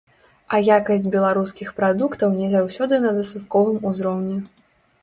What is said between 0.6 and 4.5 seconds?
якасць беларускіх прадуктаў не заўсёды на дастатковым узроўні.